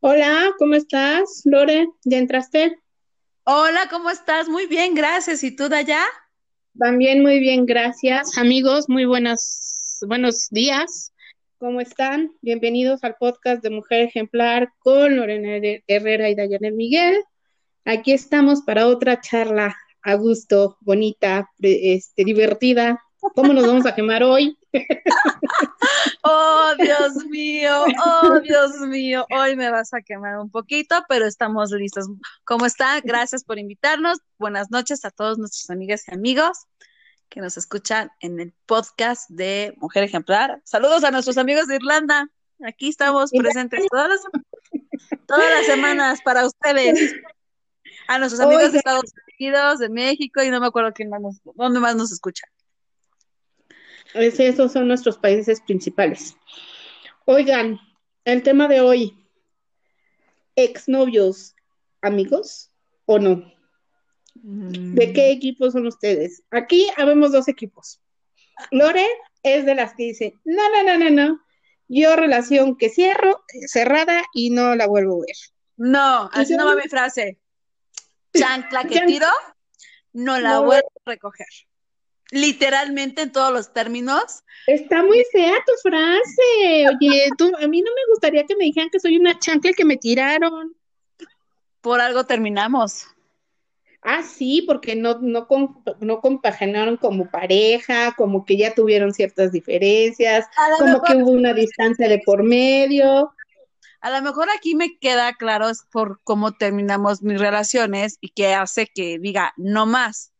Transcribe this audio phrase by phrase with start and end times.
[0.00, 1.40] Hola, ¿cómo estás?
[1.44, 2.78] Lore, ¿ya entraste?
[3.44, 4.46] Hola, ¿cómo estás?
[4.46, 5.42] Muy bien, gracias.
[5.42, 6.02] ¿Y tú, Daya?
[6.78, 8.36] También muy bien, gracias.
[8.36, 11.14] Amigos, muy buenos, buenos días.
[11.56, 12.30] ¿Cómo están?
[12.42, 17.24] Bienvenidos al podcast de Mujer Ejemplar con Lorena Herrera y Dayanel Miguel.
[17.86, 23.02] Aquí estamos para otra charla a gusto, bonita, este, divertida.
[23.34, 24.58] ¿Cómo nos vamos a quemar hoy?
[26.28, 31.70] Oh, Dios mío, oh, Dios mío, hoy me vas a quemar un poquito, pero estamos
[31.70, 32.06] listos.
[32.42, 33.00] ¿Cómo está?
[33.00, 34.18] Gracias por invitarnos.
[34.36, 36.66] Buenas noches a todos nuestros amigas y amigos
[37.28, 40.60] que nos escuchan en el podcast de Mujer Ejemplar.
[40.64, 42.28] Saludos a nuestros amigos de Irlanda.
[42.66, 44.20] Aquí estamos presentes todas las,
[45.28, 47.14] todas las semanas para ustedes.
[48.08, 51.40] A nuestros amigos de Estados Unidos, de México y no me acuerdo quién más nos,
[51.54, 52.48] dónde más nos escuchan
[54.16, 56.36] esos son nuestros países principales.
[57.24, 57.78] Oigan,
[58.24, 59.16] el tema de hoy,
[60.54, 61.54] exnovios,
[62.02, 62.70] amigos
[63.04, 63.52] o no.
[64.34, 65.36] ¿De qué mm.
[65.36, 66.42] equipo son ustedes?
[66.50, 68.00] Aquí habemos dos equipos.
[68.70, 69.06] Lore
[69.42, 71.40] es de las que dice, no, no, no, no, no.
[71.88, 75.36] Yo relación que cierro, cerrada y no la vuelvo a ver.
[75.76, 77.38] No, así no va mi frase.
[78.36, 79.28] Chancla que tiro,
[80.12, 81.46] no la vuelvo a recoger
[82.30, 84.42] literalmente en todos los términos.
[84.66, 86.88] Está muy fea tu frase.
[86.88, 89.84] Oye, tú, a mí no me gustaría que me dijeran que soy una chancla que
[89.84, 90.74] me tiraron.
[91.80, 93.06] Por algo terminamos.
[94.02, 95.48] Ah, sí, porque no, no,
[96.00, 100.46] no compaginaron como pareja, como que ya tuvieron ciertas diferencias,
[100.78, 103.32] como que hubo una distancia de por medio.
[104.00, 108.54] A lo mejor aquí me queda claro es por cómo terminamos mis relaciones y que
[108.54, 110.32] hace que diga no más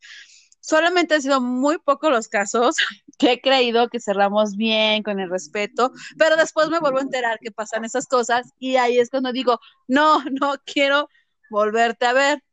[0.67, 2.75] solamente han sido muy pocos los casos
[3.17, 7.39] que he creído que cerramos bien, con el respeto, pero después me vuelvo a enterar
[7.39, 11.09] que pasan esas cosas y ahí es cuando digo, no, no quiero
[11.49, 12.43] volverte a ver.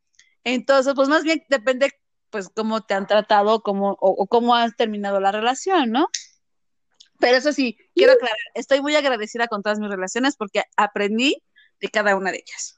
[0.45, 1.91] Entonces, pues más bien depende,
[2.31, 6.09] pues, cómo te han tratado cómo, o, cómo has terminado la relación, ¿no?
[7.19, 11.43] Pero eso sí, quiero aclarar, estoy muy agradecida con todas mis relaciones porque aprendí
[11.81, 12.77] de cada una de ellas.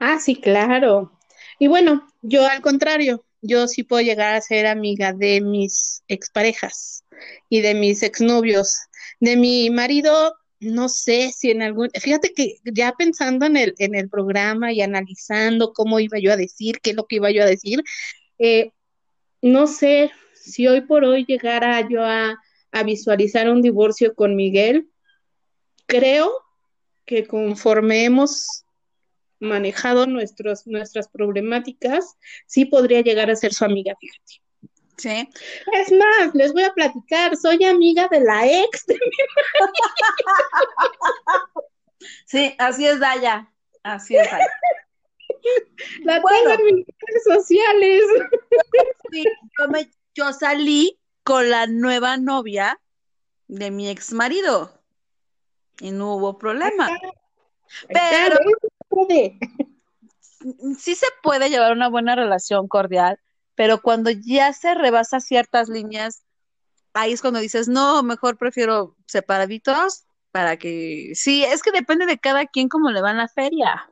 [0.00, 1.12] Ah, sí, claro.
[1.58, 7.04] Y bueno, yo al contrario, yo sí puedo llegar a ser amiga de mis exparejas
[7.48, 8.76] y de mis exnovios.
[9.20, 13.94] De mi marido, no sé si en algún, fíjate que ya pensando en el, en
[13.94, 17.42] el programa y analizando cómo iba yo a decir, qué es lo que iba yo
[17.42, 17.82] a decir,
[18.38, 18.72] eh,
[19.42, 22.38] no sé si hoy por hoy llegara yo a,
[22.72, 24.90] a visualizar un divorcio con Miguel,
[25.86, 26.32] creo
[27.04, 28.65] que conforme hemos
[29.40, 32.16] manejado nuestros, nuestras problemáticas,
[32.46, 34.40] sí podría llegar a ser su amiga, fíjate.
[34.96, 35.28] Sí.
[35.72, 39.00] Es más, les voy a platicar, soy amiga de la ex de mi
[42.24, 43.52] Sí, así es Daya,
[43.82, 44.52] así es Daya.
[46.02, 48.02] La tengo en mis redes sociales.
[49.12, 49.24] Sí,
[49.56, 52.80] yo, me, yo salí con la nueva novia
[53.46, 54.82] de mi ex marido
[55.80, 56.88] y no hubo problema.
[57.88, 58.36] Pero
[60.78, 63.18] Sí se puede llevar una buena relación cordial,
[63.54, 66.22] pero cuando ya se rebasa ciertas líneas,
[66.94, 71.12] ahí es cuando dices, no, mejor prefiero separaditos para que...
[71.14, 73.90] Sí, es que depende de cada quien cómo le va en la feria.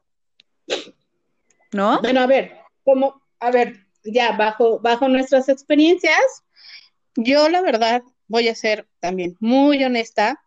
[1.72, 2.00] ¿No?
[2.00, 6.44] Bueno, a ver, como, a ver, ya bajo, bajo nuestras experiencias,
[7.16, 10.40] yo la verdad voy a ser también muy honesta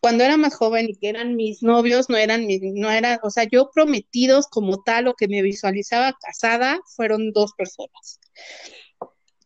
[0.00, 3.30] cuando era más joven y que eran mis novios, no eran mis, no era, o
[3.30, 8.18] sea, yo prometidos como tal o que me visualizaba casada, fueron dos personas.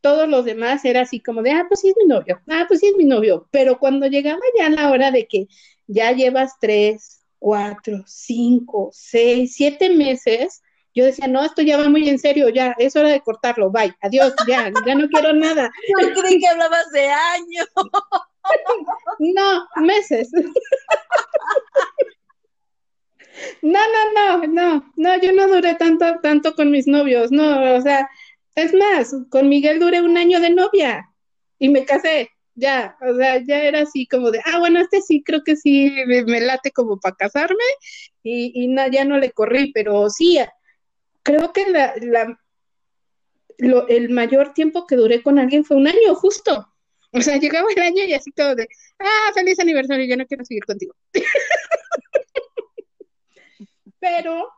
[0.01, 2.81] Todos los demás era así como de, ah, pues sí es mi novio, ah, pues
[2.81, 3.49] sí es mi novio.
[3.51, 5.49] Pero cuando llegaba ya la hora de que
[5.87, 10.63] ya llevas tres, cuatro, cinco, seis, siete meses,
[10.95, 13.93] yo decía, no, esto ya va muy en serio, ya, es hora de cortarlo, bye,
[14.01, 15.69] adiós, ya, ya no quiero nada.
[16.01, 17.67] Yo creí que hablabas de años.
[19.19, 20.31] No, meses.
[23.63, 27.81] No, no, no, no, no, yo no duré tanto, tanto con mis novios, no, o
[27.81, 28.09] sea,
[28.55, 31.11] es más, con Miguel duré un año de novia
[31.59, 35.23] y me casé, ya, o sea, ya era así como de, ah, bueno, este sí,
[35.25, 37.65] creo que sí me, late como para casarme
[38.23, 40.39] y, y no, ya no le corrí, pero sí,
[41.23, 42.39] creo que la, la,
[43.59, 46.69] lo, el mayor tiempo que duré con alguien fue un año, justo.
[47.15, 48.67] O sea, llegaba el año y así todo de,
[48.99, 50.95] ah, feliz aniversario, yo no quiero seguir contigo.
[54.01, 54.49] Pero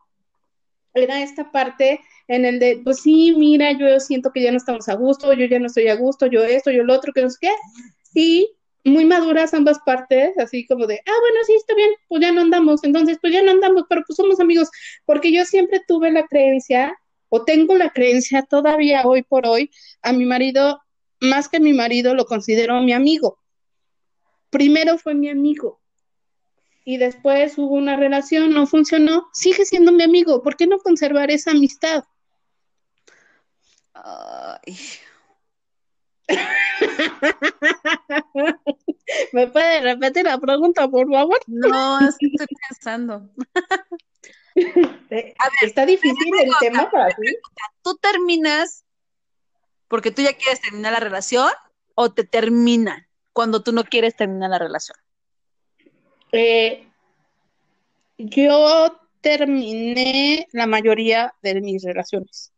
[0.94, 4.88] era esta parte en el de, pues sí, mira, yo siento que ya no estamos
[4.88, 7.30] a gusto, yo ya no estoy a gusto, yo esto, yo lo otro, que no
[7.30, 7.50] sé qué.
[8.14, 8.50] Y
[8.84, 12.40] muy maduras ambas partes, así como de, ah, bueno, sí, está bien, pues ya no
[12.40, 14.70] andamos, entonces, pues ya no andamos, pero pues somos amigos,
[15.04, 16.96] porque yo siempre tuve la creencia,
[17.28, 19.70] o tengo la creencia todavía hoy por hoy,
[20.02, 20.80] a mi marido,
[21.20, 23.38] más que mi marido, lo considero mi amigo.
[24.50, 25.80] Primero fue mi amigo,
[26.88, 31.32] y después hubo una relación, no funcionó, sigue siendo mi amigo, ¿por qué no conservar
[31.32, 32.04] esa amistad?
[33.92, 34.78] Ay.
[39.32, 41.40] ¿Me puede repetir la pregunta, por favor?
[41.48, 42.36] No, estoy
[42.68, 43.28] pensando.
[44.56, 47.36] A ver, está difícil el tema para ti.
[47.82, 48.85] ¿Tú terminas
[49.88, 51.50] porque tú ya quieres terminar la relación
[51.94, 54.96] o te terminan cuando tú no quieres terminar la relación?
[56.32, 56.88] Eh,
[58.18, 62.52] yo terminé la mayoría de mis relaciones.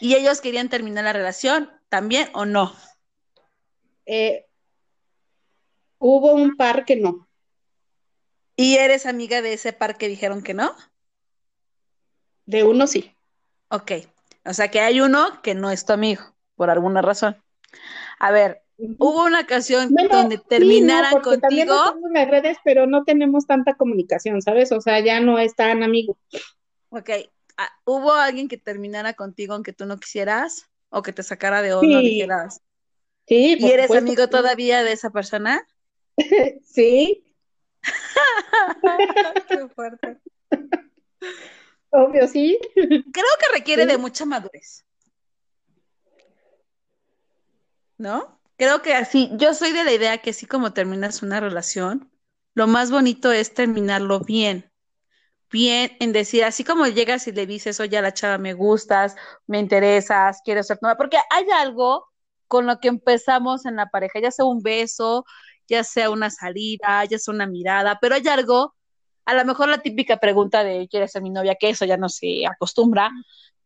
[0.00, 2.74] ¿Y ellos querían terminar la relación también o no?
[4.06, 4.46] Eh,
[5.98, 7.28] hubo un par que no.
[8.56, 10.74] ¿Y eres amiga de ese par que dijeron que no?
[12.46, 13.14] De uno sí.
[13.68, 13.92] Ok.
[14.44, 17.36] O sea que hay uno que no es tu amigo, por alguna razón.
[18.18, 21.40] A ver, hubo una ocasión donde terminaran contigo.
[21.40, 24.72] También en las redes, pero no tenemos tanta comunicación, ¿sabes?
[24.72, 26.18] O sea, ya no es tan amigo.
[26.90, 27.10] Ok.
[27.56, 30.68] Ah, ¿Hubo alguien que terminara contigo aunque tú no quisieras?
[30.90, 32.08] ¿O que te sacara de onda sí.
[32.08, 32.60] dijeras?
[33.26, 35.64] Sí, ¿Y eres amigo todavía de esa persona?
[36.64, 37.24] sí.
[39.48, 40.18] Qué fuerte.
[41.90, 42.58] Obvio, sí.
[42.74, 43.04] Creo
[43.40, 43.88] que requiere sí.
[43.88, 44.84] de mucha madurez.
[47.98, 48.40] ¿No?
[48.56, 52.10] Creo que así, yo soy de la idea que así como terminas una relación,
[52.54, 54.72] lo más bonito es terminarlo bien.
[55.50, 59.16] Bien en decir, así como llegas y le dices, oye, a la chava me gustas,
[59.46, 62.06] me interesas, quiero ser nueva, porque hay algo
[62.48, 65.24] con lo que empezamos en la pareja, ya sea un beso,
[65.68, 68.74] ya sea una salida, ya sea una mirada, pero hay algo,
[69.24, 71.56] a lo mejor la típica pregunta de ¿quieres ser mi novia?
[71.58, 73.10] que eso ya no se acostumbra,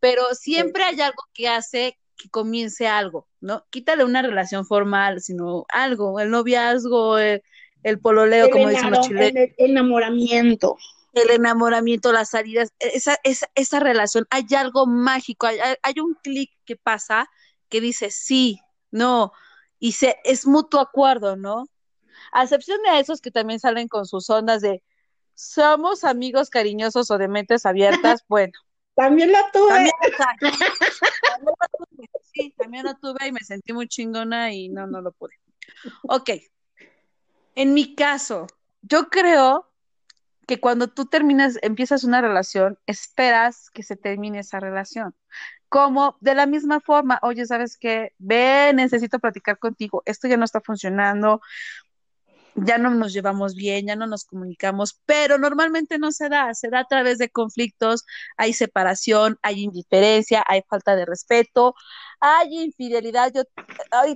[0.00, 3.64] pero siempre hay algo que hace que comience algo, ¿no?
[3.70, 7.43] Quítale una relación formal, sino algo, el noviazgo, el,
[7.82, 9.50] el pololeo, el como dicen los chilenos.
[9.56, 10.76] El enamoramiento.
[11.12, 16.50] El enamoramiento, las salidas, esa, esa, esa relación, hay algo mágico, hay, hay un clic
[16.64, 17.29] que pasa
[17.69, 18.61] que dice sí,
[18.91, 19.32] no,
[19.79, 21.67] y se, es mutuo acuerdo, ¿no?
[22.31, 24.82] A excepción de esos que también salen con sus ondas de
[25.35, 28.53] somos amigos cariñosos o de mentes abiertas, bueno.
[28.94, 29.69] También la tuve.
[29.69, 29.93] También,
[30.41, 32.11] también la tuve.
[32.33, 35.35] Sí, también la tuve y me sentí muy chingona y no, no lo pude.
[36.03, 36.31] Ok.
[37.55, 38.47] En mi caso,
[38.83, 39.69] yo creo
[40.47, 45.15] que cuando tú terminas, empiezas una relación, esperas que se termine esa relación.
[45.69, 48.12] Como de la misma forma, oye, ¿sabes qué?
[48.19, 51.41] Ve, necesito platicar contigo, esto ya no está funcionando,
[52.54, 56.69] ya no nos llevamos bien, ya no nos comunicamos, pero normalmente no se da, se
[56.69, 58.04] da a través de conflictos,
[58.37, 61.75] hay separación, hay indiferencia, hay falta de respeto,
[62.20, 63.32] hay infidelidad.
[63.34, 63.43] Yo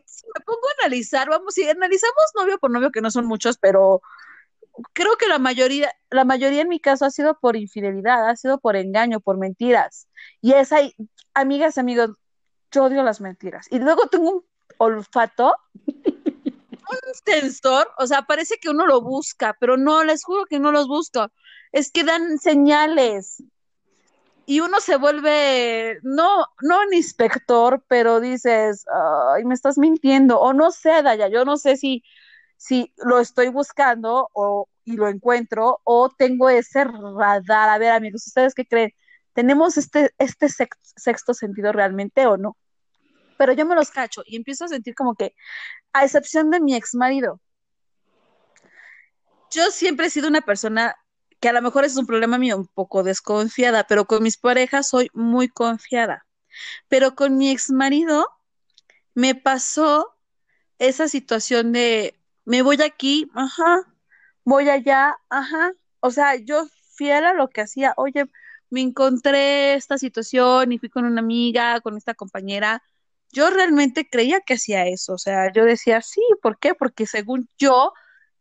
[0.07, 3.59] si me pongo a analizar, vamos, si analizamos novio por novio, que no son muchos,
[3.59, 4.03] pero
[4.93, 8.59] creo que la mayoría, la mayoría en mi caso ha sido por infidelidad, ha sido
[8.59, 10.09] por engaño, por mentiras.
[10.41, 10.95] Y es ahí,
[11.35, 12.11] amigas, amigos,
[12.71, 13.67] yo odio las mentiras.
[13.71, 14.45] Y luego tengo un
[14.79, 15.55] olfato
[16.91, 20.73] un sensor, o sea, parece que uno lo busca, pero no, les juro que no
[20.73, 21.31] los busco.
[21.73, 23.43] Es que dan señales.
[24.47, 28.85] Y uno se vuelve, no, no un inspector, pero dices,
[29.35, 30.41] ay, me estás mintiendo.
[30.41, 32.05] O no sé, Daya, yo no sé si,
[32.57, 37.71] si lo estoy buscando o, y lo encuentro, o tengo ese radar.
[37.71, 38.93] A ver, amigos, ¿ustedes qué creen?
[39.33, 42.57] ¿Tenemos este, este sexto sentido realmente o no?
[43.37, 45.35] Pero yo me los cacho y empiezo a sentir como que,
[45.93, 47.41] a excepción de mi ex marido,
[49.51, 50.97] yo siempre he sido una persona
[51.41, 54.89] que a lo mejor es un problema mío, un poco desconfiada, pero con mis parejas
[54.89, 56.27] soy muy confiada.
[56.89, 58.29] Pero con mi ex marido
[59.15, 60.15] me pasó
[60.79, 63.83] esa situación de, me voy aquí, ajá,
[64.45, 65.73] voy allá, ajá.
[66.01, 68.27] O sea, yo fiel a lo que hacía, oye,
[68.71, 72.83] me encontré esta situación y fui con una amiga, con esta compañera,
[73.37, 76.75] yo realmente creía que hacía eso, o sea, yo decía, sí, ¿por qué?
[76.75, 77.93] Porque según yo,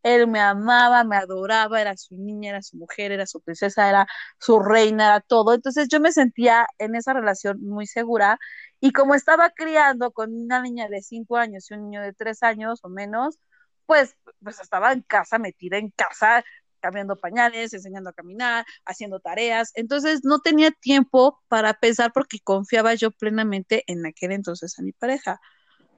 [0.03, 4.07] él me amaba, me adoraba, era su niña, era su mujer, era su princesa, era
[4.39, 5.53] su reina, era todo.
[5.53, 8.39] Entonces yo me sentía en esa relación muy segura
[8.79, 12.43] y como estaba criando con una niña de cinco años y un niño de tres
[12.43, 13.39] años o menos,
[13.85, 16.43] pues, pues estaba en casa, metida en casa,
[16.85, 19.71] cambiando pañales, enseñando a caminar, haciendo tareas.
[19.73, 24.91] Entonces no tenía tiempo para pensar porque confiaba yo plenamente en aquel entonces a mi
[24.91, 25.41] pareja.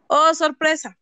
[0.07, 0.97] Oh, sorpresa.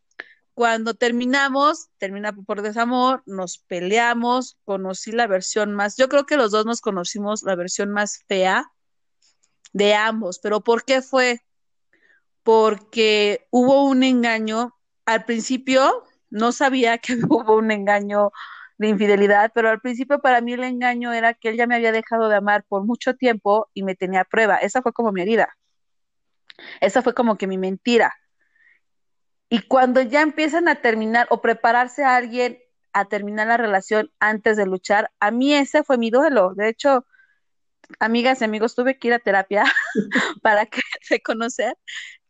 [0.56, 6.50] cuando terminamos, termina por desamor, nos peleamos, conocí la versión más, yo creo que los
[6.52, 8.72] dos nos conocimos la versión más fea
[9.74, 11.42] de ambos, pero ¿por qué fue?
[12.44, 14.74] Porque hubo un engaño,
[15.06, 18.32] al principio no sabía que hubo un engaño
[18.78, 21.92] de infidelidad, pero al principio para mí el engaño era que él ya me había
[21.92, 25.56] dejado de amar por mucho tiempo y me tenía prueba, esa fue como mi herida,
[26.82, 28.14] esa fue como que mi mentira
[29.50, 32.60] y cuando ya empiezan a terminar o prepararse a alguien
[32.94, 36.54] a terminar la relación antes de luchar, a mí ese fue mi duelo.
[36.56, 37.06] De hecho,
[38.00, 39.64] amigas y amigos, tuve que ir a terapia
[40.42, 40.68] para
[41.10, 41.78] reconocer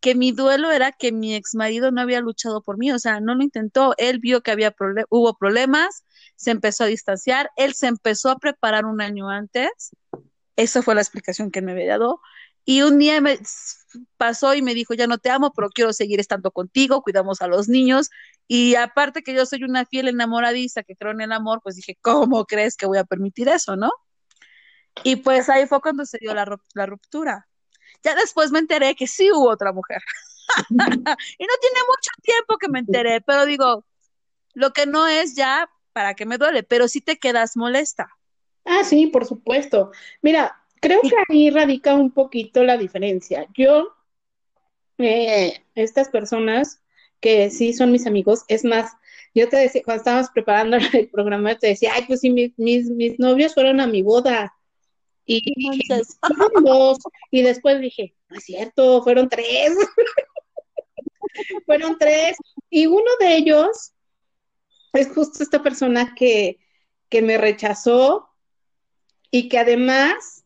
[0.01, 3.19] que mi duelo era que mi ex marido no había luchado por mí, o sea,
[3.19, 3.95] no lo intentó.
[3.97, 4.75] Él vio que había
[5.09, 6.04] hubo problemas,
[6.35, 9.91] se empezó a distanciar, él se empezó a preparar un año antes.
[10.55, 12.21] Esa fue la explicación que me había dado.
[12.65, 13.39] Y un día me
[14.17, 17.47] pasó y me dijo, ya no te amo, pero quiero seguir estando contigo, cuidamos a
[17.47, 18.09] los niños.
[18.47, 21.97] Y aparte que yo soy una fiel enamoradiza que creo en el amor, pues dije,
[22.01, 23.91] ¿cómo crees que voy a permitir eso, no?
[25.03, 26.45] Y pues ahí fue cuando se dio la,
[26.85, 27.47] ruptura.
[28.03, 30.01] Ya después me enteré que sí hubo otra mujer.
[30.69, 33.85] y no tiene mucho tiempo que me enteré, pero digo,
[34.53, 36.61] lo que no es ya, ¿para qué me duele?
[36.61, 38.09] Pero sí te quedas molesta.
[38.65, 39.91] Ah, sí, por supuesto.
[40.21, 43.47] Mira, Creo que ahí radica un poquito la diferencia.
[43.57, 43.95] Yo,
[44.99, 46.79] eh, estas personas
[47.19, 48.91] que sí son mis amigos, es más,
[49.33, 53.19] yo te decía, cuando estábamos preparando el programa, te decía, ay, pues sí, mis, mis,
[53.19, 54.53] novios fueron a mi boda.
[55.25, 55.41] Y
[56.21, 56.99] fueron dos.
[57.31, 59.75] Y después dije, no es cierto, fueron tres.
[61.65, 62.37] fueron tres.
[62.69, 63.91] Y uno de ellos
[64.95, 66.59] es justo esta persona que,
[67.09, 68.29] que me rechazó
[69.31, 70.45] y que además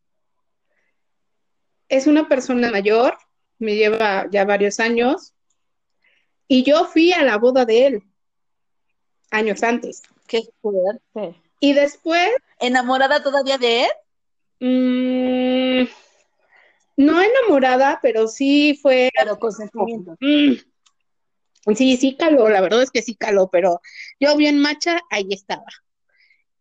[1.88, 3.18] es una persona mayor,
[3.58, 5.34] me lleva ya varios años,
[6.48, 8.04] y yo fui a la boda de él
[9.32, 10.02] años antes.
[10.28, 11.36] Qué fuerte.
[11.60, 12.30] Y después...
[12.60, 13.90] ¿Enamorada todavía de él?
[14.60, 15.88] Mm,
[16.98, 19.10] no enamorada, pero sí fue...
[19.14, 20.16] Pero con sentimiento.
[20.20, 20.54] Mm,
[21.76, 23.82] sí, sí caló, la verdad es que sí caló, pero
[24.20, 25.64] yo bien macha, ahí estaba.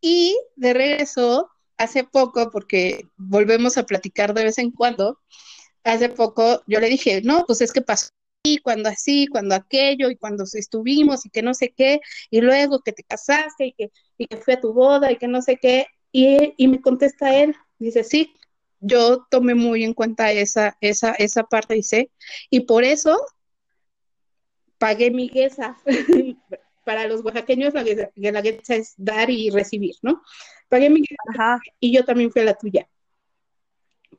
[0.01, 5.19] Y de regreso, hace poco, porque volvemos a platicar de vez en cuando,
[5.85, 8.11] hace poco yo le dije, no, pues es que pasó
[8.45, 12.01] así, cuando así, cuando aquello, y cuando estuvimos, y que no sé qué,
[12.31, 15.29] y luego que te casaste, y que, y que fui a tu boda, y que
[15.29, 18.35] no sé qué, y, y me contesta él, dice, sí,
[18.81, 22.11] yo tomé muy en cuenta esa, esa, esa parte, dice,
[22.51, 23.19] y por eso
[24.79, 25.77] pagué mi guesa.
[26.85, 30.23] Para los oaxaqueños la guesa es dar y recibir, ¿no?
[30.69, 31.03] pagué mi
[31.81, 32.89] y yo también fui a la tuya.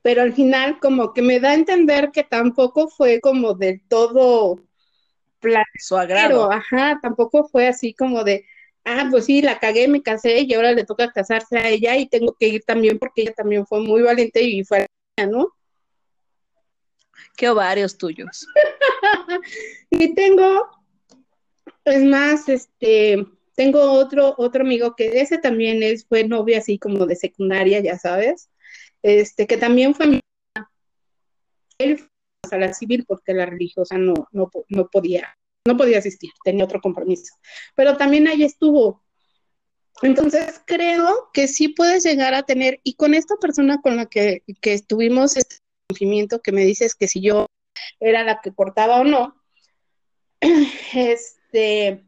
[0.01, 4.61] Pero al final como que me da a entender que tampoco fue como del todo
[5.79, 6.51] su agrado.
[6.51, 8.45] Ajá, tampoco fue así como de,
[8.85, 12.07] ah, pues sí, la cagué, me casé y ahora le toca casarse a ella y
[12.07, 14.85] tengo que ir también porque ella también fue muy valiente y fue
[15.17, 15.49] a ¿no?
[17.35, 18.47] Qué ovarios tuyos.
[19.89, 20.69] y tengo,
[21.85, 27.05] es más, este, tengo otro, otro amigo que ese también es, fue novio así como
[27.05, 28.49] de secundaria, ya sabes,
[29.01, 30.19] este, que también fue mi
[31.79, 35.35] él fue a la civil porque la religiosa no, no, no podía,
[35.65, 37.35] no podía asistir, tenía otro compromiso.
[37.75, 39.03] Pero también ahí estuvo.
[40.01, 44.43] Entonces creo que sí puedes llegar a tener, y con esta persona con la que,
[44.61, 45.57] que tuvimos este
[45.89, 47.48] conocimiento que me dices que si yo
[48.00, 49.36] era la que cortaba o no,
[50.93, 52.05] este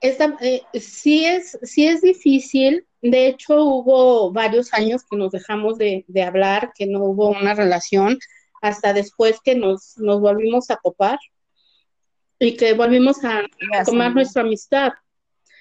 [0.00, 2.86] esta, eh, sí, es, sí es difícil.
[3.00, 8.18] De hecho, hubo varios años que nos dejamos de, hablar, que no hubo una relación,
[8.60, 11.18] hasta después que nos, nos volvimos a topar
[12.38, 13.46] y que volvimos a,
[13.78, 14.92] a tomar nuestra amistad.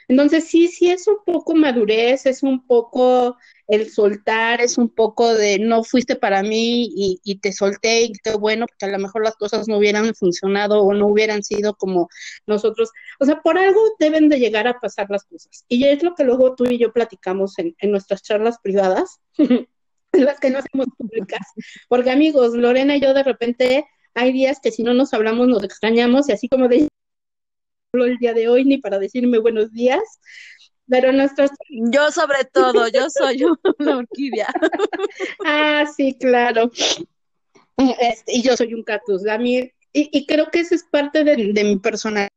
[0.08, 5.34] Entonces, sí, sí es un poco madurez, es un poco el soltar, es un poco
[5.34, 6.90] de no fuiste para mí
[7.24, 10.82] y, te solté y qué bueno, porque a lo mejor las cosas no hubieran funcionado
[10.82, 12.10] o no hubieran sido como
[12.46, 12.92] nosotros.
[13.20, 15.66] O sea, por algo deben de llegar a pasar las cosas.
[15.68, 19.68] Y es lo que luego tú y yo platicamos en, en nuestras charlas privadas, en
[20.26, 21.48] las que no hacemos públicas.
[21.88, 25.64] Porque amigos, Lorena y yo de repente hay días que si no nos hablamos nos
[25.64, 26.88] extrañamos y así como de
[28.02, 30.02] el día de hoy ni para decirme buenos días,
[30.88, 31.52] pero nuestros...
[31.70, 33.44] Yo sobre todo, yo soy
[33.80, 34.48] una orquídea.
[35.46, 36.72] ah, sí, claro.
[38.00, 39.28] Este, y yo soy un cactus.
[39.28, 42.30] A mí, y, creo que eso es parte de, mi personalidad.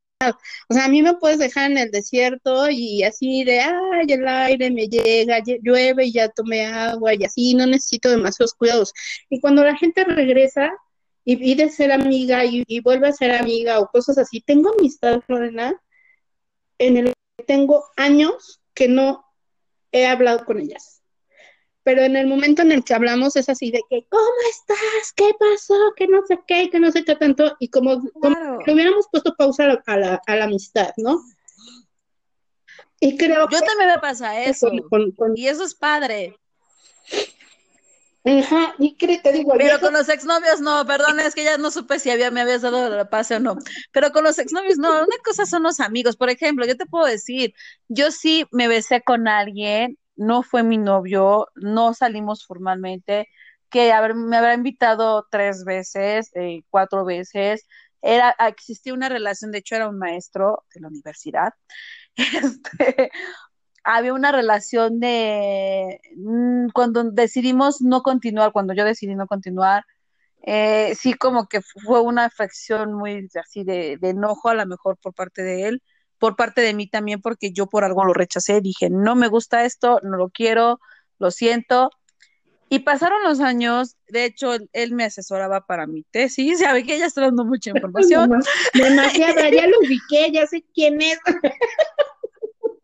[0.69, 4.29] O sea, a mí me puedes dejar en el desierto y así de, ay, el
[4.29, 8.93] aire me llega, llueve y ya tomé agua y así, no necesito demasiados cuidados.
[9.31, 10.71] Y cuando la gente regresa,
[11.29, 14.41] y, de ser amiga y, vuelve a ser amiga o cosas así.
[14.41, 15.75] Tengo amistad, Lorena,
[16.79, 19.27] en el que tengo años que no
[19.91, 21.03] he hablado con ellas.
[21.83, 25.13] Pero en el momento en el que hablamos es así de que, ¿cómo estás?
[25.17, 25.75] ¿Qué pasó?
[25.97, 27.57] Que no sé qué, que no sé qué tanto.
[27.59, 28.03] Y como,
[28.65, 31.21] que hubiéramos puesto pausa a la, a la, amistad, ¿no?
[33.01, 34.71] Y creo Yo también me pasa eso.
[35.35, 36.37] y eso es padre.
[38.27, 39.53] Ajá, y creo, te digo.
[39.57, 42.63] Pero con los exnovios no, perdón, es que ya no supe si había, me habías
[42.63, 43.57] dado la pase o no.
[43.93, 46.17] Pero con los exnovios no, una cosa son los amigos.
[46.17, 47.55] Por ejemplo, yo te puedo decir,
[47.89, 53.29] yo sí me besé con alguien, no fue mi novio, no salimos formalmente,
[53.71, 57.65] que me habrá invitado tres veces, eh, cuatro veces.
[58.03, 61.53] Era, existía una relación, de hecho era un maestro de la universidad.
[62.19, 63.11] Este,
[63.89, 69.85] había una relación de mm, cuando decidimos no continuar, cuando yo decidí no continuar,
[70.43, 75.15] eh, sí como que fue una afección muy así de, enojo a lo mejor por
[75.15, 75.83] parte de él,
[76.19, 79.65] por parte de mí también, porque yo por algo lo rechacé, dije, no me gusta
[79.65, 80.81] esto, no lo quiero,
[81.21, 81.91] lo siento.
[82.69, 86.97] Y pasaron los años, de hecho, él, me asesoraba para mi tesis, ya ve que
[86.97, 88.41] ella está dando mucha información.
[88.75, 91.21] Demasiada, ya lo ubiqué, ya sé quién es.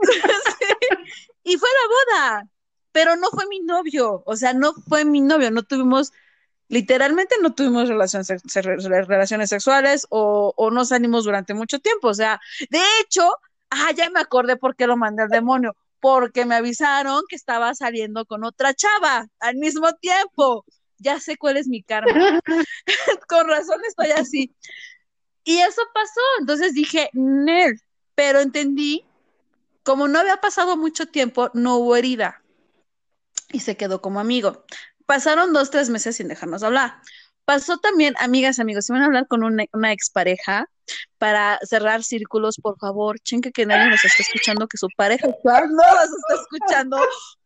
[1.44, 2.49] Y fue la boda,
[2.92, 6.12] pero no fue mi novio, o sea, no fue mi novio, no tuvimos,
[6.68, 12.40] literalmente no tuvimos relaciones, relaciones sexuales o, o no salimos durante mucho tiempo, o sea,
[12.71, 13.28] de hecho,
[13.71, 17.75] ah, ya me acordé por qué lo mandé al demonio, porque me avisaron que estaba
[17.76, 20.64] saliendo con otra chava al mismo tiempo.
[20.99, 22.40] Ya sé cuál es mi karma.
[23.28, 24.52] con razón estoy así.
[25.44, 26.21] Y eso pasó.
[26.40, 27.78] Entonces dije, Nel,
[28.16, 29.04] pero entendí
[29.83, 32.43] como no había pasado mucho tiempo, no hubo herida
[33.53, 34.65] y se quedó como amigo.
[35.07, 37.01] Pasaron dos, tres meses sin dejarnos hablar.
[37.45, 40.69] Pasó también, amigas, amigos, si van a hablar con una, expareja
[41.19, 45.35] para cerrar círculos, por favor, chenque que nadie nos está escuchando, que su pareja no
[45.35, 46.97] nos está escuchando,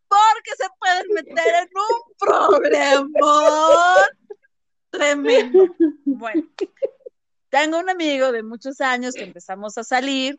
[0.08, 4.06] porque se pueden meter en un problema
[4.90, 5.66] tremendo.
[6.04, 6.42] Bueno,
[7.48, 10.38] tengo un amigo de muchos años que empezamos a salir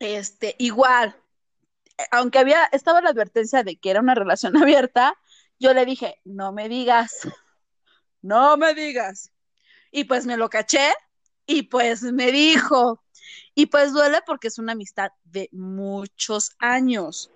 [0.00, 1.14] este, igual,
[1.98, 5.14] eh, aunque había, estaba la advertencia de que era una relación abierta,
[5.60, 7.20] yo le dije, no me digas,
[8.22, 9.30] no me digas.
[9.92, 10.92] Y pues me lo caché
[11.46, 13.02] y pues me dijo,
[13.54, 17.30] y pues duele porque es una amistad de muchos años,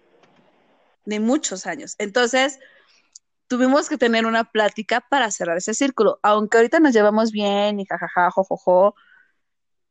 [1.04, 1.96] de muchos años.
[1.98, 2.60] Entonces,
[3.48, 7.86] tuvimos que tener una plática para cerrar ese círculo, aunque ahorita nos llevamos bien y
[7.86, 8.94] jajaja, jojojo,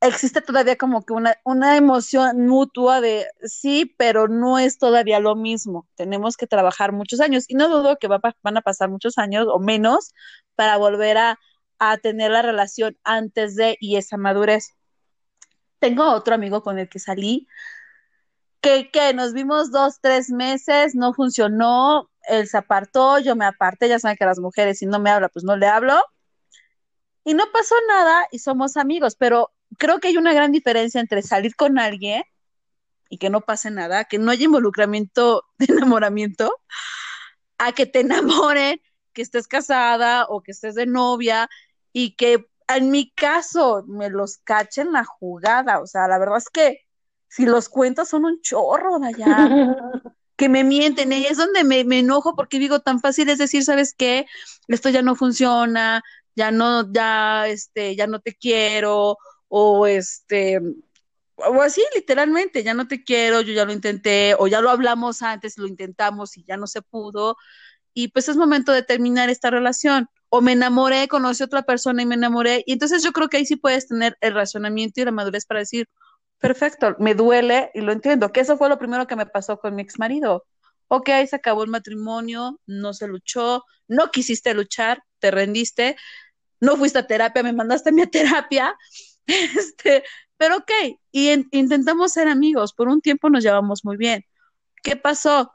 [0.04, 5.36] existe todavía como que una, una emoción mutua de sí, pero no es todavía lo
[5.36, 5.88] mismo.
[5.96, 9.48] Tenemos que trabajar muchos años y no dudo que va, van a pasar muchos años
[9.50, 10.14] o menos
[10.56, 11.40] para volver a,
[11.80, 14.70] a tener la relación antes de y esa madurez.
[15.80, 17.48] Tengo otro amigo con el que salí
[18.64, 23.90] que, que nos vimos dos, tres meses, no funcionó, él se apartó, yo me aparté,
[23.90, 26.02] ya saben que las mujeres si no me habla, pues no le hablo.
[27.26, 31.22] Y no pasó nada y somos amigos, pero creo que hay una gran diferencia entre
[31.22, 32.24] salir con alguien
[33.10, 36.60] y que no pase nada, que no haya involucramiento de enamoramiento,
[37.58, 38.82] a que te enamoren,
[39.14, 41.50] que estés casada o que estés de novia
[41.92, 45.80] y que en mi caso me los cachen la jugada.
[45.80, 46.80] O sea, la verdad es que
[47.28, 49.28] si los cuentos son un chorro de allá.
[50.36, 53.64] que me mienten, y es donde me, me, enojo porque digo, tan fácil es decir,
[53.64, 54.26] ¿sabes qué?
[54.68, 56.02] Esto ya no funciona,
[56.36, 59.18] ya no, ya, este, ya no te quiero,
[59.56, 60.60] o este,
[61.36, 65.22] o así literalmente, ya no te quiero, yo ya lo intenté, o ya lo hablamos
[65.22, 67.38] antes, lo intentamos y ya no se pudo,
[67.94, 70.08] y pues es momento de terminar esta relación.
[70.30, 73.38] O me enamoré, conocí a otra persona y me enamoré, y entonces yo creo que
[73.38, 75.88] ahí sí puedes tener el razonamiento y la madurez para decir,
[76.40, 79.76] perfecto, me duele y lo entiendo, que eso fue lo primero que me pasó con
[79.76, 80.48] mi ex marido.
[80.88, 85.96] Ok, se acabó el matrimonio, no se luchó, no quisiste luchar, te rendiste,
[86.60, 88.76] no fuiste a terapia, me mandaste a mi terapia,
[89.58, 90.04] Este,
[90.38, 90.72] pero ok,
[91.12, 94.26] y intentamos ser amigos, por un tiempo nos llevamos muy bien.
[94.82, 95.54] ¿Qué pasó?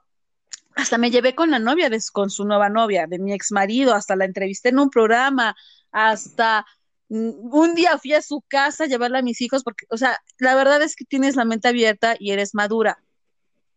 [0.74, 3.94] Hasta me llevé con la novia, de, con su nueva novia, de mi ex marido,
[3.94, 5.54] hasta la entrevisté en un programa,
[5.92, 6.64] hasta
[7.08, 10.54] un día fui a su casa a llevarla a mis hijos, porque, o sea, la
[10.54, 13.02] verdad es que tienes la mente abierta y eres madura.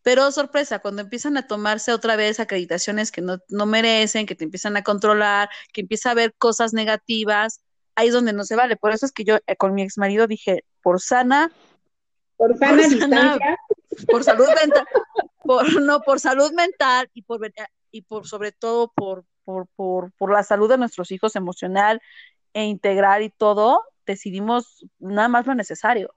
[0.04, 4.44] Pero sorpresa, cuando empiezan a tomarse otra vez acreditaciones que no, no merecen, que te
[4.44, 7.62] empiezan a controlar, que empieza a haber cosas negativas,
[7.96, 8.76] ahí es donde no se vale.
[8.76, 11.52] Por eso es que yo eh, con mi ex marido dije, por sana,
[12.38, 13.38] por sana,
[14.08, 14.86] por salud mental,
[15.44, 17.40] por, no, por salud mental y por
[17.92, 22.02] y por sobre todo por, por, por, por la salud de nuestros hijos emocional
[22.54, 26.14] e integrar y todo, decidimos nada más lo necesario.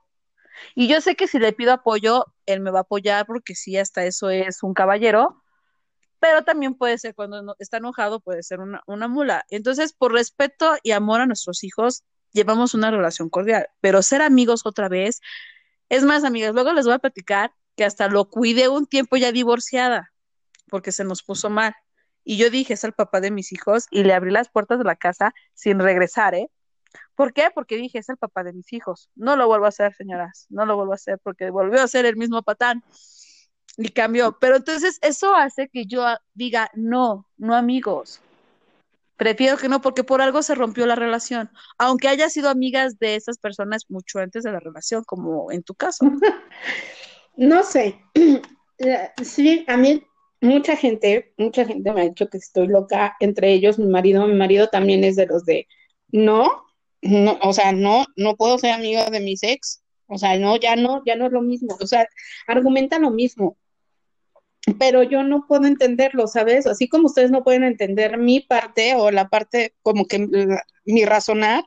[0.74, 3.76] Y yo sé que si le pido apoyo, él me va a apoyar porque sí,
[3.76, 5.42] hasta eso es un caballero,
[6.24, 9.44] pero también puede ser cuando está enojado, puede ser una, una mula.
[9.50, 14.64] Entonces, por respeto y amor a nuestros hijos, llevamos una relación cordial, pero ser amigos
[14.64, 15.20] otra vez,
[15.90, 19.32] es más, amigas, luego les voy a platicar que hasta lo cuidé un tiempo ya
[19.32, 20.14] divorciada,
[20.70, 21.74] porque se nos puso mal.
[22.24, 24.84] Y yo dije, es el papá de mis hijos, y le abrí las puertas de
[24.84, 26.50] la casa sin regresar, ¿eh?
[27.16, 27.50] ¿Por qué?
[27.54, 29.10] Porque dije, es el papá de mis hijos.
[29.14, 32.06] No lo vuelvo a hacer, señoras, no lo vuelvo a hacer porque volvió a ser
[32.06, 32.82] el mismo patán
[33.76, 34.36] y cambió.
[34.40, 38.20] Pero entonces eso hace que yo diga, no, no amigos.
[39.16, 43.14] Prefiero que no, porque por algo se rompió la relación, aunque haya sido amigas de
[43.14, 46.04] esas personas mucho antes de la relación, como en tu caso.
[47.36, 48.00] No sé.
[49.22, 50.02] Sí, a mí
[50.44, 54.34] mucha gente, mucha gente me ha dicho que estoy loca, entre ellos mi marido, mi
[54.34, 55.66] marido también es de los de,
[56.08, 56.64] no,
[57.02, 60.76] no, o sea, no, no puedo ser amiga de mis ex, o sea, no, ya
[60.76, 62.06] no, ya no es lo mismo, o sea,
[62.46, 63.56] argumenta lo mismo,
[64.78, 66.66] pero yo no puedo entenderlo, ¿sabes?
[66.66, 70.28] Así como ustedes no pueden entender mi parte o la parte como que
[70.84, 71.64] mi razonar,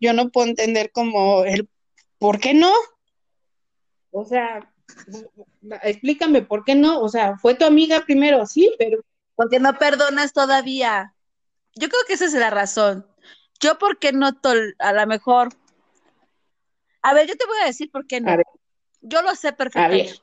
[0.00, 1.68] yo no puedo entender como el,
[2.18, 2.72] ¿por qué no?
[4.10, 4.72] O sea,
[5.82, 7.00] explícame, ¿por qué no?
[7.00, 9.00] O sea, fue tu amiga primero, sí, pero...
[9.34, 11.14] Porque no perdonas todavía.
[11.74, 13.06] Yo creo que esa es la razón.
[13.60, 14.30] Yo, ¿por qué no?
[14.78, 15.50] A lo mejor.
[17.02, 18.34] A ver, yo te voy a decir por qué no.
[19.02, 20.14] Yo lo sé perfectamente.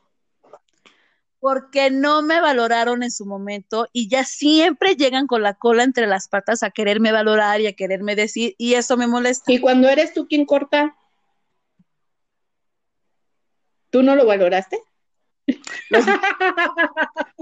[1.43, 6.07] Porque no me valoraron en su momento y ya siempre llegan con la cola entre
[6.07, 9.51] las patas a quererme valorar y a quererme decir, y eso me molesta.
[9.51, 10.95] ¿Y cuando eres tú quien corta?
[13.89, 14.79] ¿Tú no lo valoraste?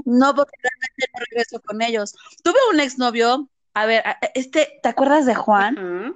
[0.05, 2.15] no, porque realmente no regreso con ellos.
[2.43, 6.15] Tuve un exnovio a ver, este, ¿te acuerdas de Juan?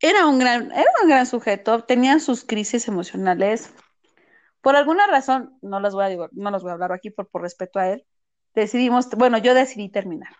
[0.00, 3.72] Era un gran, era un gran sujeto, tenía sus crisis emocionales.
[4.66, 7.40] Por alguna razón, no las voy a no los voy a hablar aquí por, por
[7.40, 8.04] respeto a él.
[8.52, 10.34] Decidimos, bueno, yo decidí terminar.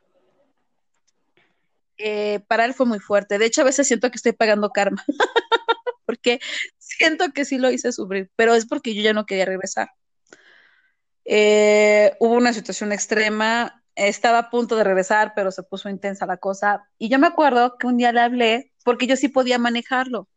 [1.97, 3.39] Eh, para él fue muy fuerte.
[3.39, 5.05] De hecho, a veces siento que estoy pagando karma.
[6.07, 6.41] porque
[6.77, 9.93] siento que sí lo hice sufrir, pero es porque yo ya no quería regresar.
[11.25, 16.39] Eh, hubo una situación extrema, estaba a punto de regresar, pero se puso intensa la
[16.39, 16.89] cosa.
[16.99, 20.29] Y yo me acuerdo que un día le hablé porque yo sí podía manejarlo.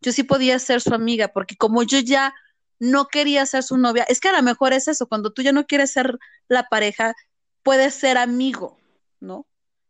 [0.00, 2.34] Yo sí podía ser su amiga, porque como yo ya
[2.82, 5.52] no quería ser su novia, es que a lo mejor es eso, cuando tú ya
[5.52, 6.18] no quieres ser
[6.48, 7.14] la pareja,
[7.62, 8.78] puedes ser amigo,
[9.20, 9.46] ¿no?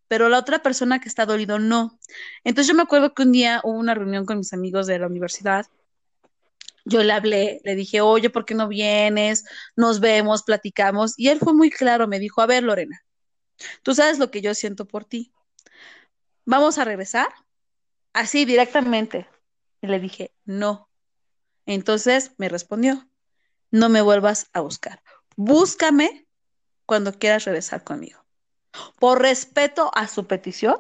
[0.08, 1.98] Pero la otra persona que está dolido no.
[2.44, 5.06] Entonces yo me acuerdo que un día hubo una reunión con mis amigos de la
[5.06, 5.66] universidad
[6.84, 9.44] yo le hablé, le dije, oye, ¿por qué no vienes?
[9.76, 11.14] Nos vemos, platicamos.
[11.16, 13.04] Y él fue muy claro, me dijo, a ver, Lorena,
[13.82, 15.32] tú sabes lo que yo siento por ti.
[16.44, 17.28] ¿Vamos a regresar?
[18.12, 19.28] Así, directamente.
[19.80, 20.88] Y le dije, no.
[21.66, 23.08] Entonces me respondió,
[23.70, 25.02] no me vuelvas a buscar.
[25.36, 26.26] Búscame
[26.86, 28.24] cuando quieras regresar conmigo.
[28.98, 30.76] Por respeto a su petición,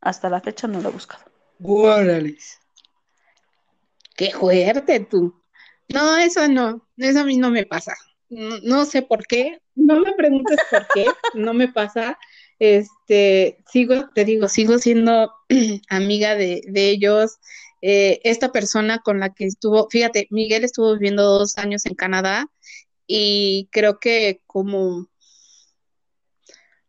[0.00, 1.24] hasta la fecha no lo he buscado.
[1.58, 2.58] Guárales.
[4.16, 5.42] Qué fuerte tú.
[5.88, 7.94] No, eso no, eso a mí no me pasa.
[8.28, 12.18] No, sé por qué, no me preguntes por qué, no me pasa.
[12.58, 15.32] Este, sigo, te digo, sigo siendo
[15.88, 17.38] amiga de, ellos.
[17.80, 22.50] Eh, esta persona con la que estuvo, fíjate, Miguel estuvo viviendo dos años en Canadá
[23.06, 25.08] y creo que como